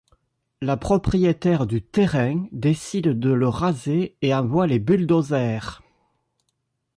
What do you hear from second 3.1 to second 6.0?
de le raser et envoie les bulldozers.